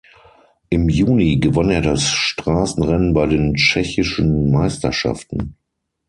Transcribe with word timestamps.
Im 0.71 0.89
Juni 0.89 1.37
gewann 1.39 1.69
er 1.69 1.83
das 1.83 2.05
Straßenrennen 2.07 3.13
bei 3.13 3.27
den 3.27 3.53
tschechischen 3.53 4.49
Meisterschaften. 4.49 5.57